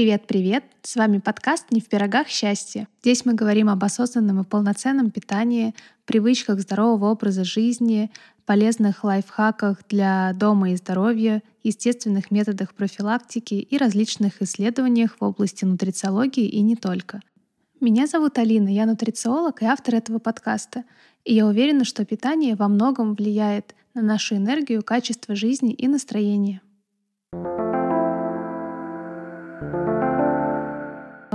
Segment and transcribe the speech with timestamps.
[0.00, 0.64] Привет-привет!
[0.80, 2.88] С вами подкаст «Не в пирогах счастье».
[3.02, 5.74] Здесь мы говорим об осознанном и полноценном питании,
[6.06, 8.10] привычках здорового образа жизни,
[8.46, 16.48] полезных лайфхаках для дома и здоровья, естественных методах профилактики и различных исследованиях в области нутрициологии
[16.48, 17.20] и не только.
[17.78, 20.84] Меня зовут Алина, я нутрициолог и автор этого подкаста.
[21.26, 26.62] И я уверена, что питание во многом влияет на нашу энергию, качество жизни и настроение.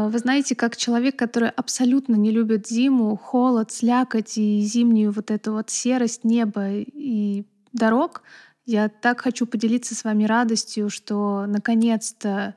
[0.09, 5.53] Вы знаете, как человек, который абсолютно не любит зиму, холод, слякоть и зимнюю вот эту
[5.53, 8.23] вот серость неба и дорог,
[8.65, 12.55] я так хочу поделиться с вами радостью, что наконец-то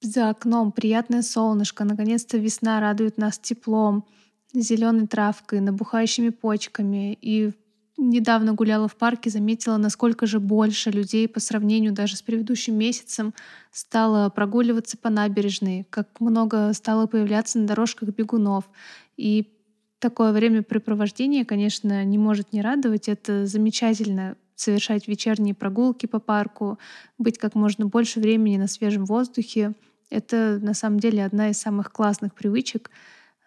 [0.00, 4.06] за окном приятное солнышко, наконец-то весна радует нас теплом,
[4.54, 7.18] зеленой травкой, набухающими почками.
[7.20, 7.52] И
[7.98, 13.34] недавно гуляла в парке, заметила, насколько же больше людей по сравнению даже с предыдущим месяцем
[13.72, 18.70] стало прогуливаться по набережной, как много стало появляться на дорожках бегунов.
[19.16, 19.52] И
[19.98, 23.08] такое времяпрепровождение, конечно, не может не радовать.
[23.08, 26.78] Это замечательно совершать вечерние прогулки по парку,
[27.18, 29.74] быть как можно больше времени на свежем воздухе.
[30.08, 32.90] Это на самом деле одна из самых классных привычек,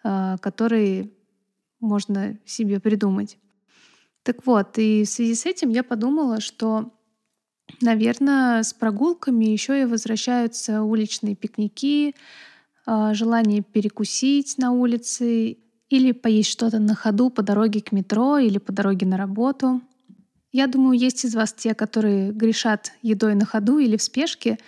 [0.04, 1.10] а, которые
[1.80, 3.38] можно себе придумать.
[4.22, 6.92] Так вот, и в связи с этим я подумала, что,
[7.80, 12.14] наверное, с прогулками еще и возвращаются уличные пикники,
[12.86, 18.58] а, желание перекусить на улице или поесть что-то на ходу по дороге к метро или
[18.58, 19.82] по дороге на работу.
[20.52, 24.58] Я думаю, есть из вас те, которые грешат едой на ходу или в спешке.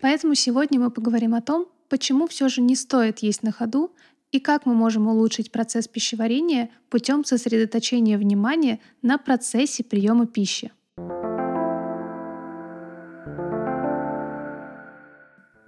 [0.00, 3.94] Поэтому сегодня мы поговорим о том, почему все же не стоит есть на ходу
[4.34, 10.72] и как мы можем улучшить процесс пищеварения путем сосредоточения внимания на процессе приема пищи.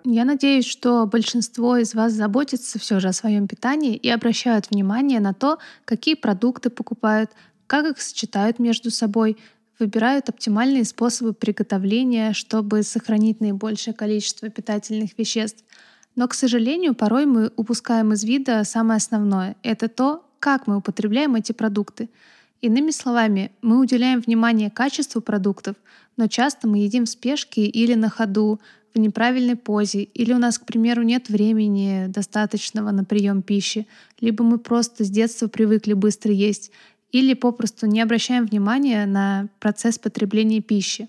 [0.05, 5.21] Я надеюсь, что большинство из вас заботится все же о своем питании и обращают внимание
[5.21, 7.31] на то, какие продукты покупают,
[7.69, 9.37] как их сочетают между собой,
[9.79, 15.63] выбирают оптимальные способы приготовления, чтобы сохранить наибольшее количество питательных веществ—
[16.17, 19.57] но, к сожалению, порой мы упускаем из вида самое основное.
[19.63, 22.09] Это то, как мы употребляем эти продукты.
[22.63, 25.77] Иными словами, мы уделяем внимание качеству продуктов,
[26.17, 28.61] но часто мы едим в спешке или на ходу,
[28.95, 33.87] в неправильной позе, или у нас, к примеру, нет времени достаточного на прием пищи,
[34.21, 36.71] либо мы просто с детства привыкли быстро есть,
[37.13, 41.09] или попросту не обращаем внимания на процесс потребления пищи.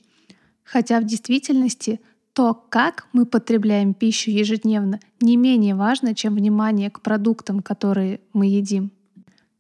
[0.66, 2.02] Хотя в действительности
[2.38, 8.46] то, как мы потребляем пищу ежедневно, не менее важно, чем внимание к продуктам, которые мы
[8.46, 8.92] едим.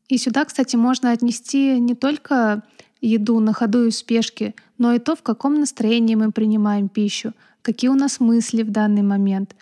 [0.10, 2.62] И сюда, кстати, можно отнести не только
[3.02, 7.34] еду на ходу и в спешке, но и то, в каком настроении мы принимаем пищу,
[7.64, 9.56] какие у нас мысли в данный момент,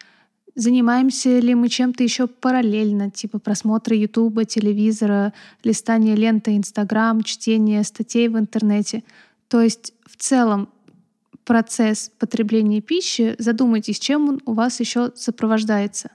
[0.56, 5.32] занимаемся ли мы чем-то еще параллельно, типа просмотра Ютуба, телевизора,
[5.64, 9.06] листания ленты Инстаграм, чтения статей в интернете.
[9.48, 10.68] То есть в целом
[11.46, 16.12] процесс потребления пищи, задумайтесь, чем он у вас еще сопровождается.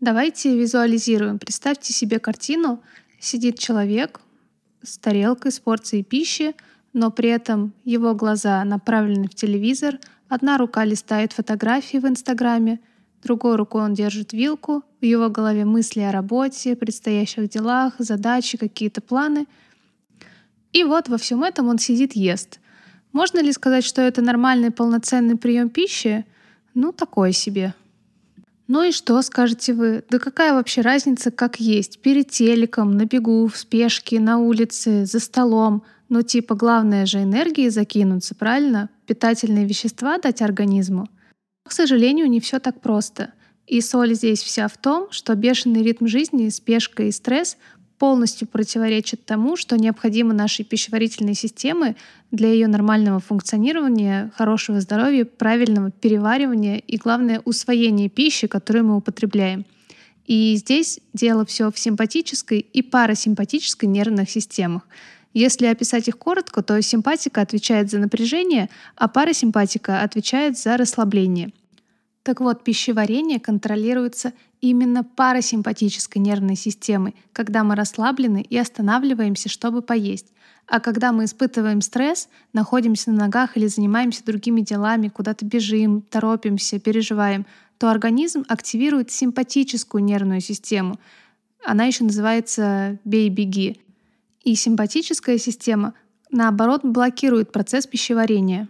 [0.00, 1.38] Давайте визуализируем.
[1.38, 2.82] Представьте себе картину.
[3.18, 4.20] Сидит человек
[4.82, 6.54] с тарелкой, с порцией пищи,
[6.92, 12.80] но при этом его глаза направлены в телевизор, одна рука листает фотографии в Инстаграме,
[13.22, 19.00] другой рукой он держит вилку, в его голове мысли о работе, предстоящих делах, задачи, какие-то
[19.00, 19.46] планы.
[20.72, 22.60] И вот во всем этом он сидит ест—
[23.16, 26.26] можно ли сказать, что это нормальный полноценный прием пищи?
[26.74, 27.72] Ну, такое себе.
[28.68, 30.04] Ну и что, скажете вы?
[30.10, 32.02] Да какая вообще разница, как есть?
[32.02, 35.82] Перед телеком, на бегу, в спешке, на улице, за столом.
[36.10, 38.90] Ну типа главное же энергии закинуться, правильно?
[39.06, 41.08] Питательные вещества дать организму.
[41.66, 43.32] К сожалению, не все так просто.
[43.66, 47.56] И соль здесь вся в том, что бешеный ритм жизни, спешка и стресс
[47.98, 51.96] полностью противоречит тому, что необходимо нашей пищеварительной системе
[52.30, 59.64] для ее нормального функционирования, хорошего здоровья, правильного переваривания и, главное, усвоения пищи, которую мы употребляем.
[60.26, 64.82] И здесь дело все в симпатической и парасимпатической нервных системах.
[65.32, 71.52] Если описать их коротко, то симпатика отвечает за напряжение, а парасимпатика отвечает за расслабление.
[72.26, 80.32] Так вот, пищеварение контролируется именно парасимпатической нервной системой, когда мы расслаблены и останавливаемся, чтобы поесть.
[80.66, 86.80] А когда мы испытываем стресс, находимся на ногах или занимаемся другими делами, куда-то бежим, торопимся,
[86.80, 87.46] переживаем,
[87.78, 90.98] то организм активирует симпатическую нервную систему.
[91.64, 93.80] Она еще называется «бей-беги».
[94.42, 95.94] И симпатическая система,
[96.32, 98.66] наоборот, блокирует процесс пищеварения.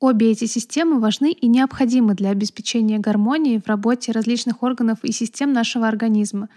[0.00, 5.52] Обе эти системы важны и необходимы для обеспечения гармонии в работе различных органов и систем
[5.52, 6.48] нашего организма.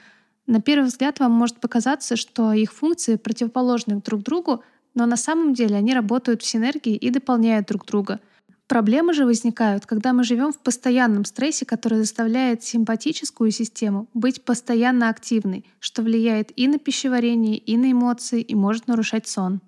[0.48, 4.63] На первый взгляд вам может показаться, что их функции противоположны друг другу,
[4.95, 8.22] но на самом деле они работают в синергии и дополняют друг друга.
[8.68, 15.10] Проблемы же возникают, когда мы живем в постоянном стрессе, который заставляет симпатическую систему быть постоянно
[15.10, 19.60] активной, что влияет и на пищеварение, и на эмоции, и может нарушать сон.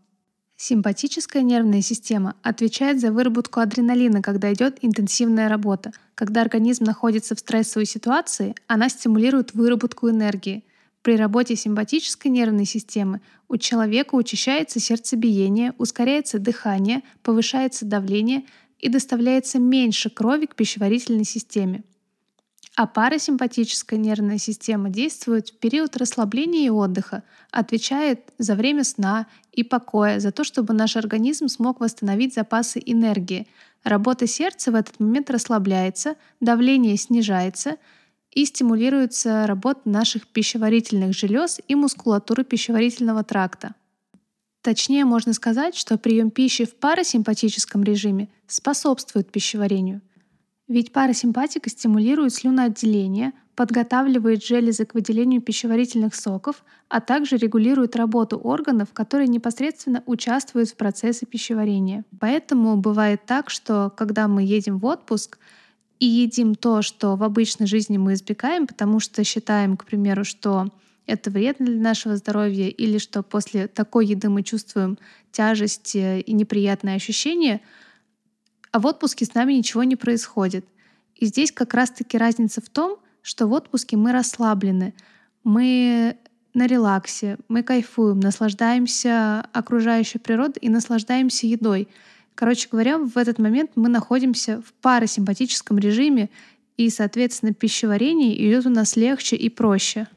[0.57, 5.91] Симпатическая нервная система отвечает за выработку адреналина, когда идет интенсивная работа.
[6.15, 10.63] Когда организм находится в стрессовой ситуации, она стимулирует выработку энергии.
[11.01, 13.19] При работе симпатической нервной системы
[13.49, 18.45] у человека учащается сердцебиение, ускоряется дыхание, повышается давление
[18.79, 21.83] и доставляется меньше крови к пищеварительной системе.
[22.77, 29.63] А парасимпатическая нервная система действует в период расслабления и отдыха, отвечает за время сна и
[29.63, 33.47] покоя, за то, чтобы наш организм смог восстановить запасы энергии.
[33.85, 37.77] Работа сердца в этот момент расслабляется, давление снижается
[38.31, 43.73] и стимулируется работа наших пищеварительных желез и мускулатуры пищеварительного тракта.
[44.61, 50.01] Точнее, можно сказать, что прием пищи в парасимпатическом режиме способствует пищеварению–
[50.67, 58.89] ведь парасимпатика стимулирует слюноотделение, подготавливает железы к выделению пищеварительных соков, а также регулирует работу органов,
[58.91, 62.03] которые непосредственно участвуют в процессе пищеварения.
[62.19, 65.37] Поэтому бывает так, что когда мы едем в отпуск
[65.99, 70.67] и едим то, что в обычной жизни мы избегаем, потому что считаем, к примеру, что
[71.05, 74.97] это вредно для нашего здоровья, или что после такой еды мы чувствуем
[75.31, 77.61] тяжесть э, и неприятные ощущения—
[78.75, 80.65] а в отпуске с нами ничего не происходит.
[81.15, 84.93] И здесь как раз-таки разница в том, что в отпуске мы расслаблены,
[85.45, 86.17] мы
[86.53, 91.87] на релаксе, мы кайфуем, наслаждаемся окружающей природой и наслаждаемся едой.
[92.35, 96.29] Короче говоря, в этот момент мы находимся в парасимпатическом режиме,
[96.75, 100.07] и, соответственно, пищеварение идет у нас легче и проще.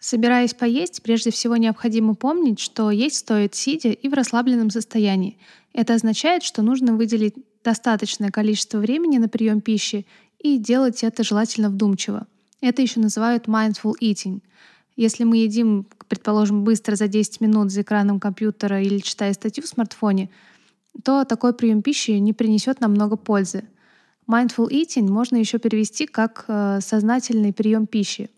[0.00, 5.38] Собираясь поесть, прежде всего необходимо помнить, что есть стоит сидя и в расслабленном состоянии.
[5.72, 10.06] Это означает, что нужно выделить достаточное количество времени на прием пищи
[10.38, 12.26] и делать это желательно вдумчиво.
[12.60, 14.42] Это еще называют mindful eating.
[14.96, 19.68] Если мы едим, предположим, быстро за 10 минут за экраном компьютера или читая статью в
[19.68, 20.30] смартфоне,
[21.04, 23.64] то такой прием пищи не принесет нам много пользы.
[24.28, 28.30] Mindful eating можно еще перевести как э, сознательный прием пищи.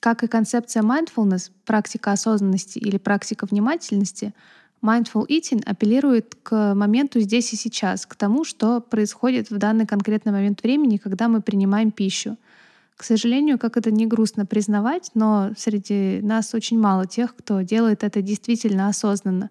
[0.00, 4.34] Как и концепция mindfulness, практика осознанности или практика внимательности—
[4.84, 10.30] Mindful eating апеллирует к моменту здесь и сейчас, к тому, что происходит в данный конкретный
[10.30, 12.36] момент времени, когда мы принимаем пищу.
[12.98, 18.04] К сожалению, как это не грустно признавать, но среди нас очень мало тех, кто делает
[18.04, 19.48] это действительно осознанно.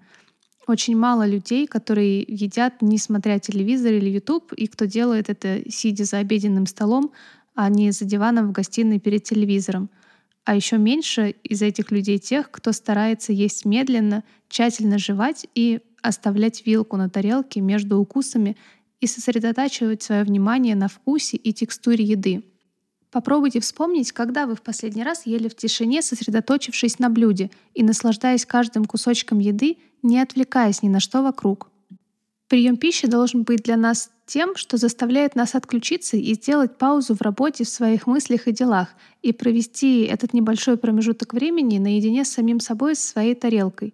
[0.68, 6.06] Очень мало людей, которые едят, не смотря телевизор или YouTube, и кто делает это, сидя
[6.06, 7.12] за обеденным столом,
[7.56, 9.89] а не за диваном в гостиной перед телевизором—
[10.45, 16.66] а еще меньше из этих людей тех, кто старается есть медленно, тщательно жевать и оставлять
[16.66, 18.57] вилку на тарелке между укусами
[19.00, 22.44] и сосредотачивать свое внимание на вкусе и текстуре еды.
[23.10, 28.45] Попробуйте вспомнить, когда вы в последний раз ели в тишине, сосредоточившись на блюде и наслаждаясь
[28.45, 31.69] каждым кусочком еды, не отвлекаясь ни на что вокруг.
[32.47, 37.21] Прием пищи должен быть для нас тем, что заставляет нас отключиться и сделать паузу в
[37.21, 38.89] работе, в своих мыслях и делах,
[39.21, 43.94] и провести этот небольшой промежуток времени наедине с самим собой, с своей тарелкой.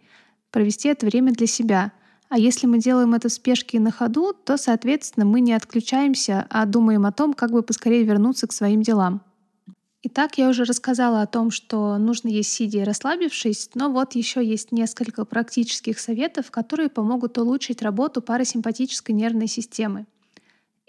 [0.52, 1.92] Провести это время для себя.
[2.30, 6.46] А если мы делаем это в спешке и на ходу, то, соответственно, мы не отключаемся,
[6.50, 9.22] а думаем о том, как бы поскорее вернуться к своим делам.
[10.02, 14.46] Итак, я уже рассказала о том, что нужно есть сидя и расслабившись, но вот еще
[14.46, 20.06] есть несколько практических советов, которые помогут улучшить работу парасимпатической нервной системы.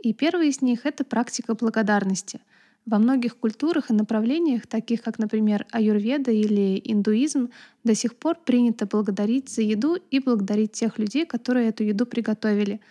[0.02, 2.40] И первый из них— это практика благодарности.
[2.86, 7.50] Во многих культурах и направлениях, таких как, например, аюрведа или индуизм,
[7.84, 12.80] до сих пор принято благодарить за еду и благодарить тех людей, которые эту еду приготовили—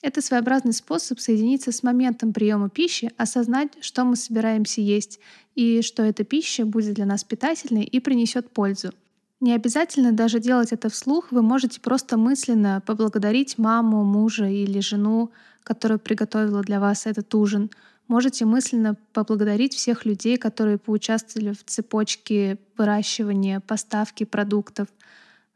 [0.00, 5.18] это своеобразный способ соединиться с моментом приема пищи, осознать, что мы собираемся есть,
[5.56, 8.92] и что эта пища будет для нас питательной и принесет пользу.
[9.40, 15.30] Не обязательно даже делать это вслух, вы можете просто мысленно поблагодарить маму, мужа или жену,
[15.62, 17.70] которая приготовила для вас этот ужин.
[18.08, 24.88] Можете мысленно поблагодарить всех людей, которые поучаствовали в цепочке выращивания, поставки продуктов.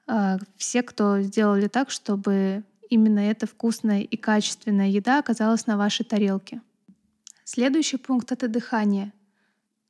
[0.07, 6.05] А, все, кто сделали так, чтобы именно эта вкусная и качественная еда оказалась на вашей
[6.05, 6.61] тарелке.
[7.43, 9.13] Следующий пункт— это дыхание.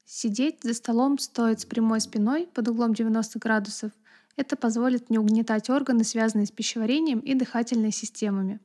[0.04, 3.92] Сидеть за столом стоит с прямой спиной под углом 90 градусов.
[4.37, 8.61] Это позволит не угнетать органы, связанные с пищеварением и дыхательной системами.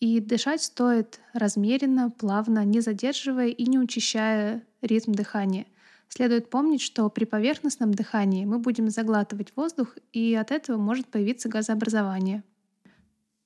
[0.00, 5.66] И дышать стоит размеренно, плавно, не задерживая и не учащая ритм дыхания.
[6.08, 11.48] Следует помнить, что при поверхностном дыхании мы будем заглатывать воздух, и от этого может появиться
[11.48, 12.42] газообразование.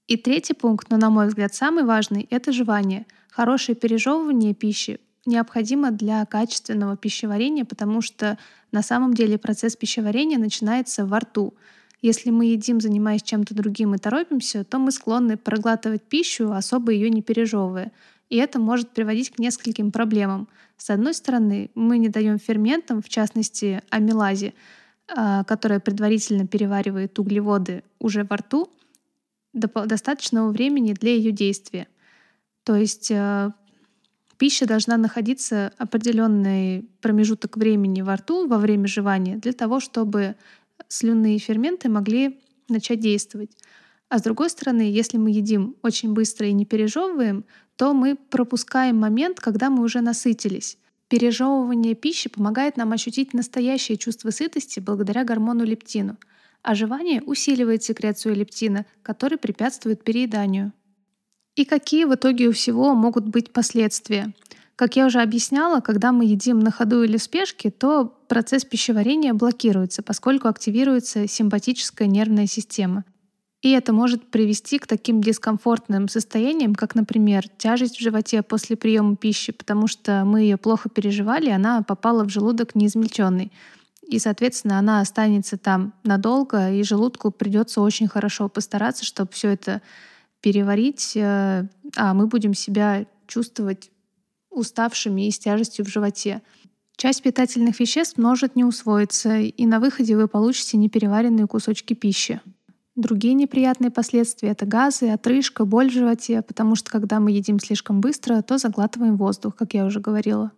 [0.06, 3.06] И третий пункт, но на мой взгляд самый важный, это жевание.
[3.30, 8.38] Хорошее пережевывание пищи необходимо для качественного пищеварения, потому что
[8.73, 11.54] на самом деле процесс пищеварения начинается во рту.
[12.02, 17.11] Если мы едим, занимаясь чем-то другим и торопимся, то мы склонны проглатывать пищу, особо ее
[17.11, 17.92] не пережевывая.
[18.28, 20.49] И это может приводить к нескольким проблемам.
[20.76, 24.54] С одной стороны, мы не даем ферментам, в частности амилазе,
[25.08, 28.70] а, которая предварительно переваривает углеводы уже во рту,
[29.54, 31.88] достаточного времени для ее действия.
[32.64, 33.50] То есть э,
[34.38, 40.37] пища должна находиться определенный промежуток времени во рту во время жевания для того, чтобы
[40.88, 43.50] слюнные ферменты могли начать действовать.
[44.09, 47.45] А с другой стороны, если мы едим очень быстро и не пережевываем,
[47.76, 50.78] то мы пропускаем момент, когда мы уже насытились.
[51.09, 56.16] Пережевывание пищи помогает нам ощутить настоящее чувство сытости благодаря гормону лептину,
[56.62, 60.73] а жевание усиливает секрецию лептина, который препятствует перееданию.
[61.59, 64.33] И какие в итоге у всего могут быть последствия?
[64.77, 69.35] Как я уже объясняла, когда мы едим на ходу или в спешке, то процесс пищеварения
[69.35, 73.05] блокируется, поскольку активируется симпатическая нервная система.
[73.61, 79.17] И это может привести к таким дискомфортным состояниям, как, например, тяжесть в животе после приема
[79.17, 83.50] пищи, потому что мы ее плохо переживали, она попала в желудок неизмельченный.
[84.07, 89.83] И, соответственно, она останется там надолго, и желудку придется очень хорошо постараться, чтобы все это
[90.40, 93.90] переварить, э, а мы будем себя чувствовать
[94.50, 96.42] уставшими и с тяжестью в животе.
[96.97, 102.40] Часть питательных веществ может не усвоиться, и на выходе вы получите непереваренные кусочки пищи.
[102.97, 108.00] Другие неприятные последствия— это газы, отрыжка, боль в животе, потому что когда мы едим слишком
[108.00, 110.50] быстро, то заглатываем воздух, как я уже говорила.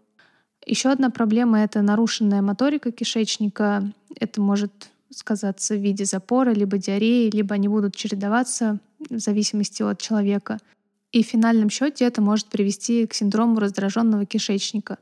[0.65, 3.93] Еще одна проблема— это нарушенная моторика кишечника.
[4.17, 10.01] Это может сказаться в виде запора, либо диареи, либо они будут чередоваться в зависимости от
[10.01, 10.59] человека.
[11.13, 14.99] И в финальном счете это может привести к синдрому раздраженного кишечника.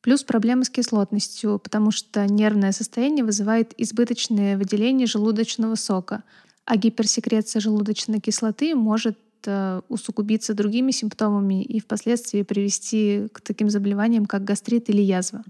[0.00, 6.24] Плюс проблемы с кислотностью, потому что нервное состояние вызывает избыточное выделение желудочного сока,
[6.64, 14.26] а гиперсекреция желудочной кислоты может э, усугубиться другими симптомами и впоследствии привести к таким заболеваниям,
[14.26, 15.44] как гастрит или язва.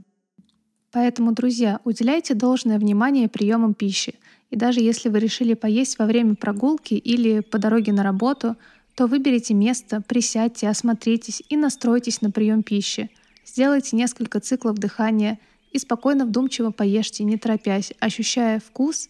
[0.91, 4.15] Поэтому, друзья, уделяйте должное внимание приемам пищи.
[4.53, 8.57] И даже если вы решили поесть во время прогулки или по дороге на работу,
[8.95, 13.09] то выберите место, присядьте, осмотритесь и настройтесь на прием пищи.
[13.47, 15.39] Сделайте несколько циклов дыхания
[15.71, 19.09] и спокойно вдумчиво поешьте, не торопясь, ощущая вкус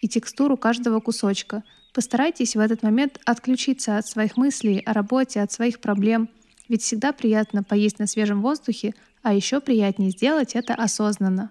[0.00, 1.64] и текстуру каждого кусочка.
[1.92, 6.28] Постарайтесь в этот момент отключиться от своих мыслей о работе, от своих проблем,
[6.68, 11.50] ведь всегда приятно поесть на свежем воздухе, а еще приятнее сделать это осознанно.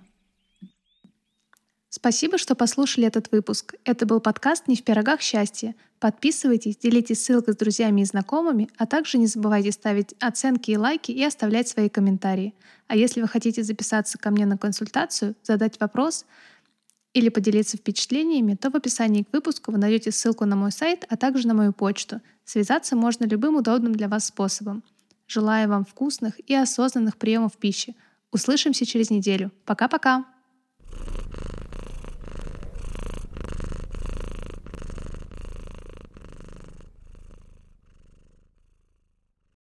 [1.95, 3.75] Спасибо, что послушали этот выпуск.
[3.85, 5.75] Это был подкаст «Не в пирогах счастья».
[5.99, 11.11] Подписывайтесь, делитесь ссылкой с друзьями и знакомыми, а также не забывайте ставить оценки и лайки
[11.11, 12.55] и оставлять свои комментарии.
[12.87, 16.25] А если вы хотите записаться ко мне на консультацию, задать вопрос
[17.13, 21.15] или поделиться впечатлениями, то в описании к выпуску вы найдете ссылку на мой сайт, а
[21.15, 22.21] также на мою почту.
[22.43, 24.83] Связаться можно любым удобным для вас способом.
[25.27, 27.95] Желаю вам вкусных и осознанных приемов пищи.
[28.31, 29.51] Услышимся через неделю.
[29.65, 30.25] Пока-пока!